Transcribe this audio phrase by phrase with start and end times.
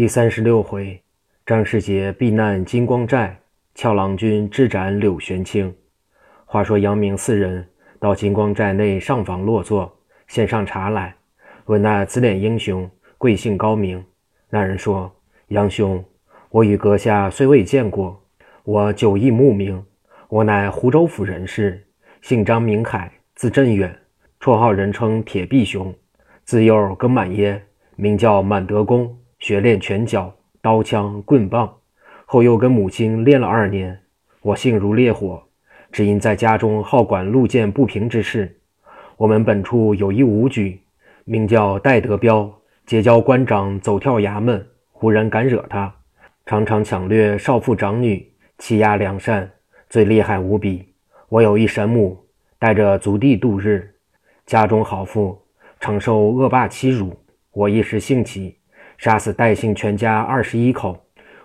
[0.00, 0.98] 第三十六回，
[1.44, 3.36] 张世杰避难金光寨，
[3.74, 5.74] 俏郎君智斩柳玄清。
[6.46, 7.68] 话说杨明四人
[7.98, 9.94] 到金光寨内上房落座，
[10.26, 11.14] 献上茶来，
[11.66, 14.02] 问那紫脸英雄贵姓高名。
[14.48, 15.14] 那人说
[15.48, 16.02] ：“杨兄，
[16.48, 18.18] 我与阁下虽未见过，
[18.64, 19.84] 我久忆慕名。
[20.30, 21.86] 我乃湖州府人士，
[22.22, 23.94] 姓张名凯，字振远，
[24.40, 25.94] 绰号人称铁臂熊。
[26.44, 27.62] 自幼耕满耶，
[27.96, 31.74] 名叫满德公。”学练拳脚、刀枪棍棒，
[32.26, 33.98] 后又跟母亲练了二年。
[34.42, 35.42] 我性如烈火，
[35.90, 38.60] 只因在家中好管路见不平之事。
[39.16, 40.78] 我们本处有一武举，
[41.24, 42.52] 名叫戴德彪，
[42.84, 44.66] 结交官长走跳衙门，
[45.00, 45.94] 无人敢惹他，
[46.44, 49.50] 常常抢掠少妇长女，欺压良善，
[49.88, 50.92] 最厉害无比。
[51.30, 52.26] 我有一神母，
[52.58, 53.94] 带着族弟度日，
[54.44, 55.40] 家中好富
[55.80, 57.16] 常受恶霸欺辱，
[57.52, 58.59] 我一时兴起。
[59.00, 60.94] 杀死戴姓全家二十一口，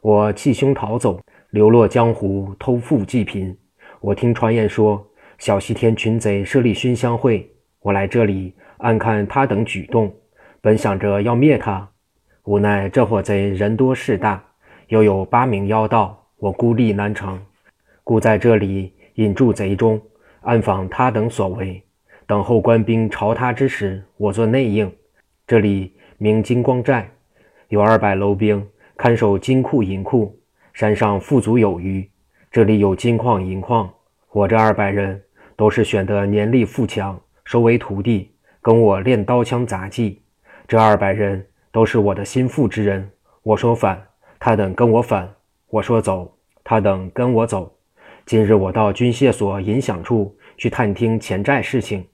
[0.00, 1.20] 我弃兄逃走，
[1.50, 3.54] 流落江湖，偷富济贫。
[4.00, 7.46] 我听传言说，小西天群贼设立熏香会，
[7.80, 10.10] 我来这里暗看他等举动，
[10.62, 11.86] 本想着要灭他，
[12.44, 14.42] 无奈这伙贼人多势大，
[14.86, 17.38] 又有八名妖道，我孤立难成，
[18.02, 20.00] 故在这里引住贼中，
[20.40, 21.82] 暗访他等所为，
[22.26, 24.90] 等候官兵朝他之时，我做内应。
[25.46, 27.06] 这里名金光寨。
[27.72, 28.62] 有二百楼兵
[28.98, 30.38] 看守金库银库，
[30.74, 32.06] 山上富足有余。
[32.50, 33.90] 这里有金矿银矿，
[34.30, 35.18] 我这二百人
[35.56, 40.20] 都是选得年力富强，收为徒弟，跟我练刀枪杂技。
[40.68, 43.10] 这二百人都是我的心腹之人。
[43.42, 43.98] 我说反，
[44.38, 45.26] 他等跟我反；
[45.70, 46.30] 我说走，
[46.62, 47.74] 他等跟我走。
[48.26, 52.04] 今日我到军械所银享处去探听钱债事情，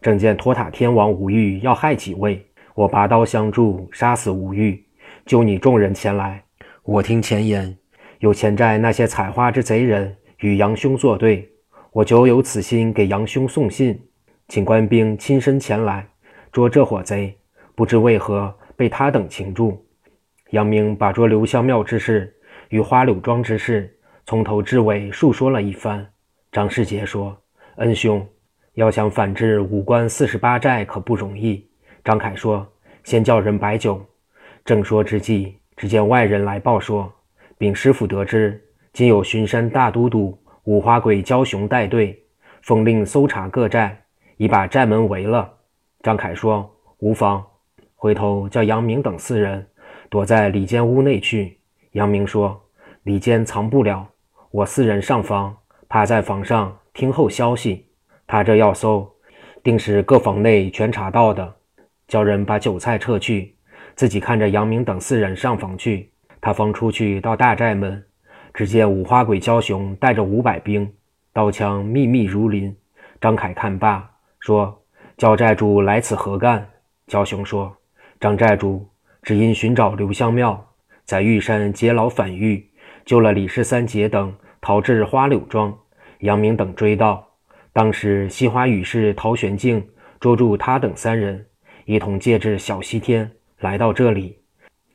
[0.00, 2.46] 正见托塔天王吴玉要害几位，
[2.76, 4.80] 我拔刀相助，杀死吴玉。
[5.28, 6.42] 就你众人前来，
[6.82, 7.76] 我听前言，
[8.20, 11.46] 有前寨那些采花之贼人与杨兄作对，
[11.92, 14.00] 我久有此心给杨兄送信，
[14.48, 16.08] 请官兵亲身前来
[16.50, 17.38] 捉这伙贼。
[17.74, 19.86] 不知为何被他等擒住。
[20.52, 22.34] 杨明把捉刘香庙之事
[22.70, 23.94] 与花柳庄之事
[24.24, 26.06] 从头至尾述说了一番。
[26.50, 27.38] 张世杰说
[27.76, 28.26] ：“恩兄，
[28.72, 31.68] 要想反制五关四十八寨可不容易。”
[32.02, 32.66] 张凯说
[33.04, 34.02] ：“先叫人摆酒。”
[34.68, 37.10] 正说之际，只见外人来报说，
[37.56, 38.62] 禀师傅得知，
[38.92, 42.22] 今有巡山大都督五花鬼焦雄带队，
[42.60, 43.98] 奉令搜查各寨，
[44.36, 45.50] 已把寨门围了。
[46.02, 46.70] 张凯说
[47.00, 47.42] ：“无妨。”
[47.96, 49.66] 回头叫杨明等四人
[50.10, 51.58] 躲在里间屋内去。
[51.92, 52.60] 杨明说
[53.04, 54.06] ：“里间藏不了，
[54.50, 55.56] 我四人上房，
[55.88, 57.86] 趴在房上听候消息。
[58.26, 59.10] 他这要搜，
[59.62, 61.54] 定是各房内全查到的。
[62.06, 63.54] 叫人把酒菜撤去。”
[63.98, 66.08] 自己看着杨明等四人上房去，
[66.40, 68.00] 他方出去到大寨门，
[68.54, 70.88] 只见五花鬼焦雄带着五百兵，
[71.32, 72.72] 刀枪密密如林。
[73.20, 74.80] 张凯看罢，说
[75.18, 76.64] ：“焦寨主来此何干？”
[77.08, 77.76] 焦雄说
[78.20, 78.88] ：“张寨主
[79.20, 80.64] 只因寻找刘香庙，
[81.04, 82.64] 在玉山劫牢反狱，
[83.04, 85.76] 救了李氏三姐等，逃至花柳庄。
[86.20, 87.30] 杨明等追到，
[87.72, 89.84] 当时西花羽士陶玄静
[90.20, 91.44] 捉住他等三人，
[91.84, 94.38] 一同借至小西天。”来到这里，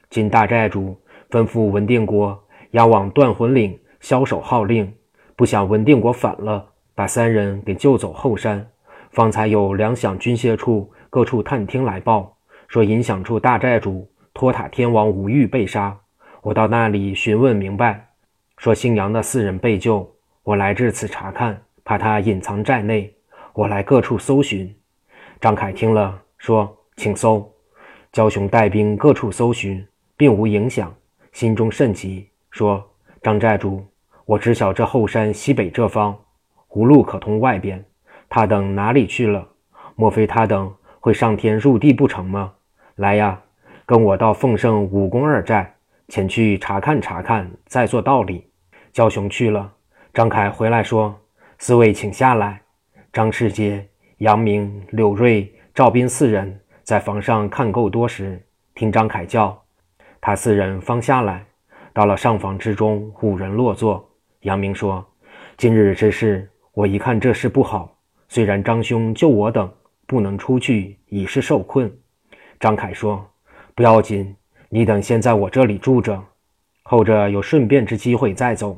[0.09, 0.97] 金大寨主
[1.29, 4.94] 吩咐文定国押往断魂岭枭首号令，
[5.35, 8.69] 不想文定国反了，把三人给救走后山。
[9.12, 12.38] 方才有粮饷军械处各处探听来报，
[12.68, 16.00] 说银响处大寨主托塔天王吴玉被杀。
[16.41, 18.09] 我到那里询问明白，
[18.57, 20.09] 说姓杨的四人被救。
[20.44, 23.13] 我来至此查看，怕他隐藏寨内，
[23.53, 24.75] 我来各处搜寻。
[25.40, 27.47] 张凯听了，说：“请搜。”
[28.13, 29.84] 焦雄带兵各处搜寻，
[30.16, 30.94] 并无影响，
[31.31, 32.88] 心中甚急，说
[33.24, 33.84] ：“张寨主，
[34.25, 36.16] 我知晓这后山西北这方
[36.69, 37.84] 无路可通外边，
[38.29, 39.47] 他等哪里去了？
[39.96, 42.53] 莫非他等会上天入地不成吗？
[42.97, 43.41] 来呀，
[43.84, 45.73] 跟我到凤圣武功二寨
[46.07, 48.47] 前去查看查看，再做道理。”
[48.93, 49.73] 焦雄去了，
[50.14, 51.20] 张凯回来说
[51.58, 52.61] ：“四位请下来。”
[53.11, 53.84] 张世杰、
[54.20, 56.59] 杨明、柳瑞、赵斌四人。
[56.84, 58.46] 在房上看够多时，
[58.76, 59.58] 听张凯叫，
[60.20, 61.46] 他四人方下来，
[61.94, 64.06] 到了上房之中，五人落座。
[64.41, 65.06] 杨明说
[65.56, 67.97] ：“今日之事，我一看这事不好。
[68.28, 69.72] 虽然张兄救我等，
[70.06, 71.90] 不能出去，已是受困。”
[72.59, 73.26] 张凯说
[73.74, 74.35] ：“不要紧，
[74.68, 76.22] 你等先在我这里住着，
[76.84, 78.78] 后着有顺便之机会再走。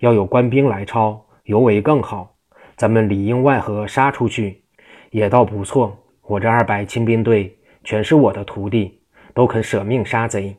[0.00, 2.34] 要有官兵来抄，尤为更好。
[2.74, 4.64] 咱们里应外合杀出去，
[5.10, 8.98] 也倒不错。”我这二百亲兵队全是我的徒弟，
[9.34, 10.56] 都肯舍命杀贼。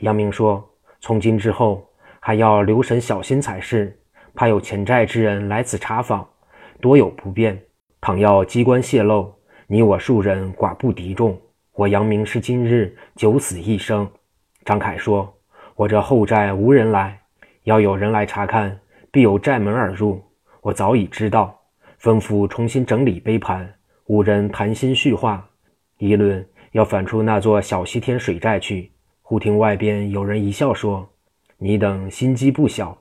[0.00, 0.62] 杨明说
[1.00, 1.88] ：“从今之后，
[2.20, 3.98] 还要留神小心才是，
[4.34, 6.28] 怕有前债之人来此查访，
[6.82, 7.58] 多有不便。
[7.98, 9.34] 倘要机关泄露，
[9.66, 11.40] 你我数人寡不敌众。
[11.72, 14.06] 我杨明是今日九死一生。”
[14.66, 15.34] 张凯说
[15.76, 17.18] ：“我这后寨无人来，
[17.62, 18.78] 要有人来查看，
[19.10, 20.22] 必有寨门而入。
[20.60, 21.58] 我早已知道，
[21.98, 23.72] 吩咐重新整理杯盘，
[24.08, 25.50] 五人谈心叙话，
[25.98, 28.92] 议论要返出那座小西天水寨去。
[29.20, 31.08] 忽听外边有人一笑说
[31.58, 32.96] ：‘你等心机不小，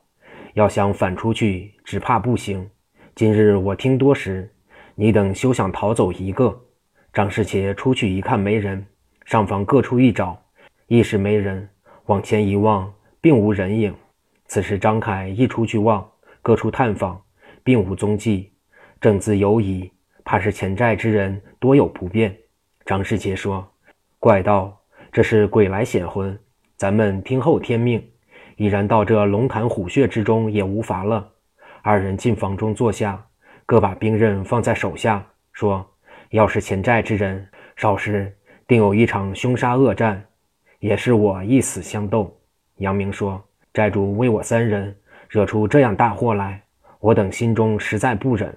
[0.56, 2.68] 要想返出去，只怕不行。
[3.13, 4.52] 今日我听多时，
[4.96, 6.60] 你等休想逃走一个。’
[7.13, 8.84] 张世杰出去一看，没人，
[9.25, 10.42] 上房各处一找。”
[10.88, 11.69] 亦是没人，
[12.08, 12.92] 往前一望，
[13.22, 13.94] 并无人影。
[14.48, 16.08] 此时张凯一出去望，
[16.42, 17.22] 各处探访，
[17.63, 18.51] 并无踪迹，
[19.00, 19.92] 正自犹疑，
[20.25, 22.36] 怕是欠债之人多有不便。
[22.83, 23.66] 张世杰说
[24.19, 24.77] ：“怪道，
[25.12, 26.38] 这是鬼来显魂，
[26.75, 28.04] 咱们听候天命。
[28.57, 31.31] 已然到这龙潭虎穴之中，也无乏了。”
[31.83, 33.24] 二人进房中坐下，
[33.66, 35.86] 各把兵刃放在手下，说
[36.31, 38.36] ：“要是欠债之人，少时
[38.68, 40.22] 定有一场凶杀恶战。”
[40.80, 42.36] 也是我一死相斗。
[42.77, 43.44] 杨明说
[43.74, 44.95] ：“寨主为我三人
[45.30, 46.62] 惹出这样大祸来，
[47.00, 48.56] 我等心中实在不忍。”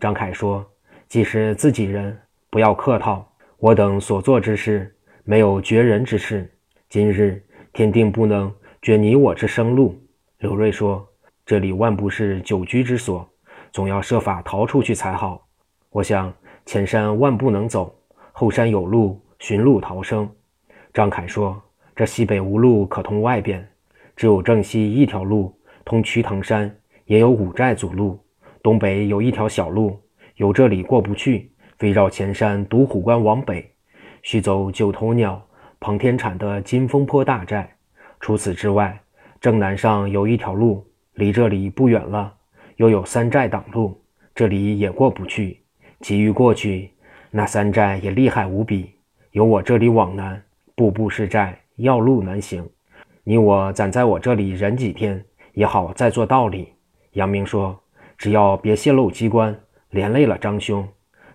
[0.00, 0.68] 张凯说
[1.10, 2.16] ：“既是自己人，
[2.50, 3.28] 不要客套。
[3.58, 6.48] 我等所做之事，没有绝人之事。
[6.88, 10.00] 今日天定不能绝你我之生路。”
[10.38, 11.04] 刘瑞说
[11.44, 13.28] ：“这里万不是久居之所，
[13.72, 15.44] 总要设法逃出去才好。
[15.90, 16.32] 我想
[16.64, 17.92] 前山万不能走，
[18.30, 20.30] 后山有路，寻路逃生。”
[20.94, 21.60] 张凯说
[21.96, 23.68] ：“这西北无路可通外边，
[24.14, 25.52] 只有正西一条路
[25.84, 26.72] 通瞿塘山，
[27.06, 28.16] 也有五寨阻路。
[28.62, 30.00] 东北有一条小路，
[30.40, 33.70] 由这里过不去，非绕前山独虎关往北，
[34.22, 35.38] 须走九头鸟、
[35.78, 37.70] 庞天产的金峰坡大寨。
[38.20, 38.98] 除此之外，
[39.38, 40.82] 正南上有一条路，
[41.12, 42.32] 离这里不远了，
[42.76, 44.02] 又有三寨挡路，
[44.34, 45.60] 这里也过不去。
[46.00, 46.90] 急于过去，
[47.30, 48.94] 那三寨也厉害无比，
[49.32, 50.42] 由我这里往南。”
[50.74, 52.66] 步步是寨，要路难行。
[53.24, 55.22] 你我暂在我这里忍几天，
[55.52, 56.72] 也好再做道理。
[57.12, 57.78] 杨明说
[58.16, 59.54] ：“只要别泄露机关，
[59.90, 60.86] 连累了张兄。”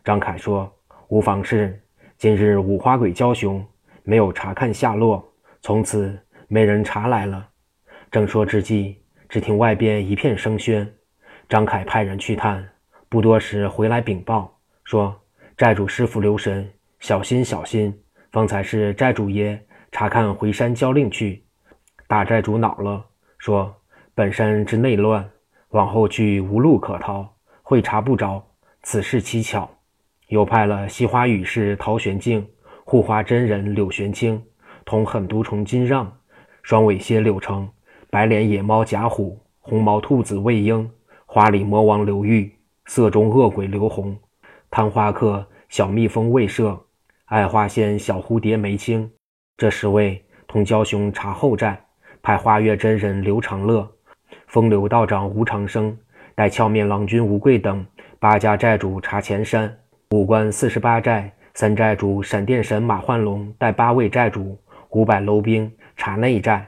[0.03, 0.71] 张凯说
[1.09, 1.81] ：“无妨事。
[2.17, 3.65] 今日五花鬼蛟雄
[4.03, 5.23] 没有查看下落，
[5.61, 6.17] 从此
[6.47, 7.49] 没人查来了。”
[8.11, 10.87] 正说之际，只听外边一片声喧。
[11.49, 12.67] 张凯派人去探，
[13.09, 15.15] 不多时回来禀报说
[15.57, 16.67] ：“寨主师傅留神，
[16.99, 17.93] 小心小心。”
[18.31, 19.61] 方才是寨主爷
[19.91, 21.45] 查看回山交令去，
[22.07, 23.05] 大寨主恼了，
[23.37, 23.75] 说
[24.15, 25.29] ：“本山之内乱，
[25.69, 27.34] 往后去无路可逃，
[27.67, 28.45] 会查不着，
[28.83, 29.67] 此事蹊跷。”
[30.29, 32.47] 又派了西花羽士陶玄静、
[32.83, 34.39] 护花真人柳玄清、
[34.85, 36.19] 同狠毒虫金让、
[36.61, 37.67] 双尾蝎柳成、
[38.11, 40.89] 白脸野猫贾虎、红毛兔子魏婴、
[41.25, 44.15] 花里魔王刘玉、色中恶鬼刘红、
[44.69, 46.79] 贪花客小蜜蜂魏社。
[47.25, 49.11] 爱花仙小蝴蝶梅青，
[49.57, 51.83] 这十位同蛟雄查后寨，
[52.21, 53.91] 派花月真人刘长乐、
[54.45, 55.97] 风流道长吴长生，
[56.35, 57.85] 带俏面郎君吴贵等
[58.19, 59.73] 八家寨主查前山。
[60.11, 64.59] 五关四十八寨三寨主闪电神马焕龙带八位寨主
[64.89, 66.67] 五百楼兵查内寨。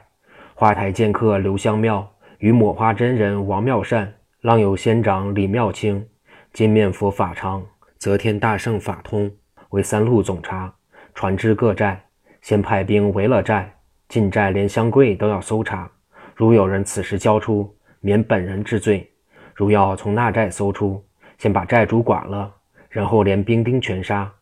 [0.54, 6.04] 花台剑客刘香庙与抹花真人王妙善、浪有仙长李妙清、
[6.52, 7.62] 金面佛法常、
[7.98, 9.30] 则天大圣法通。
[9.70, 10.72] 为三路总查，
[11.14, 12.02] 传至各寨，
[12.40, 13.70] 先派兵围了寨，
[14.08, 15.90] 进寨连香柜都要搜查。
[16.34, 19.06] 如有人此时交出，免本人之罪；
[19.58, 21.04] 如要从那寨搜出，
[21.36, 22.54] 先把寨主剐了，
[22.88, 24.32] 然后连兵丁全杀。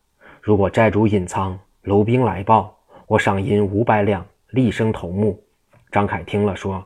[0.43, 5.43] 如果寨主隐藏，楼兵来报，我赏银五百两，立生头目。
[5.91, 6.85] 张凯听了说：“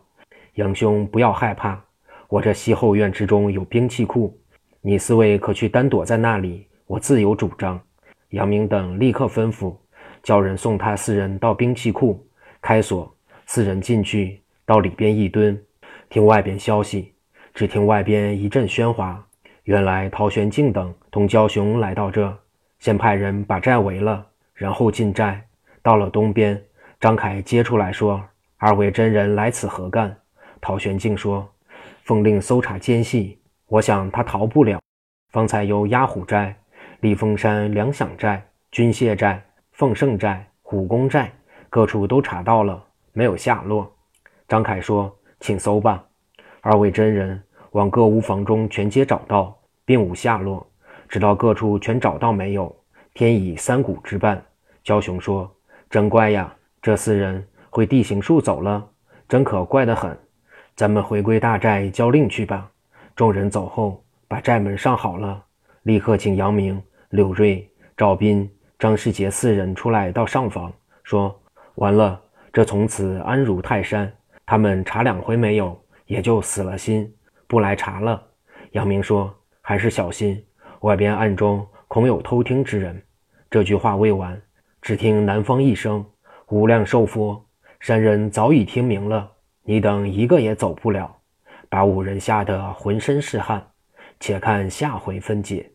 [0.55, 1.77] 杨兄不要害怕，
[2.29, 4.33] 我这西后院之中有兵器库，
[4.79, 7.77] 你四位可去单躲在那里，我自有主张。”
[8.31, 9.75] 杨明等立刻吩咐，
[10.23, 12.25] 叫人送他四人到兵器库
[12.61, 13.13] 开锁。
[13.45, 15.61] 四人进去，到里边一蹲，
[16.09, 17.10] 听外边消息。
[17.53, 19.23] 只听外边一阵喧哗，
[19.63, 22.35] 原来陶玄静等同焦雄来到这，
[22.79, 25.45] 先派人把寨围了，然后进寨。
[25.81, 26.61] 到了东边，
[26.99, 28.23] 张凯接出来说
[28.57, 30.15] ：“二位真人来此何干？”
[30.61, 31.47] 陶玄静说
[32.03, 34.79] ：“奉令搜查奸细，我想他逃不了。
[35.31, 36.55] 方才由压虎寨。”
[37.01, 41.33] 立峰山粮饷寨、军械寨、奉圣寨、虎公寨
[41.67, 43.91] 各处都查到了，没有下落。
[44.47, 46.03] 张凯说：“请搜吧。”
[46.61, 47.41] 二位真人
[47.71, 50.65] 往各屋房中全皆找到，并无下落。
[51.09, 52.73] 直到各处全找到没有，
[53.15, 54.41] 天已三鼓之半。
[54.83, 55.51] 焦雄说
[55.89, 58.87] ：“真乖呀，这四人会地形术走了，
[59.27, 60.15] 真可怪得很。
[60.75, 62.69] 咱们回归大寨交令去吧。
[63.15, 65.43] 众人走后，把寨门上好了，
[65.83, 70.71] 立刻请杨明、柳瑞、赵斌、张世杰四人出来到上房，
[71.03, 71.35] 说
[71.75, 72.21] ：“完了，
[72.53, 74.11] 这从此安如泰山。
[74.45, 75.77] 他们查两回没有，
[76.11, 77.09] 也就死了心，
[77.47, 78.21] 不来查了。”
[78.75, 80.43] 杨明说：“还是小心，
[80.81, 83.01] 外边暗中恐有偷听之人。”
[83.49, 84.39] 这句话未完，
[84.81, 86.05] 只听南方一声
[86.51, 87.41] ：“无量寿佛，
[87.79, 89.31] 山人早已听明了，
[89.63, 91.15] 你等一个也走不了。”
[91.69, 93.65] 把五人吓得浑身是汗。
[94.19, 95.67] 且看下回分解。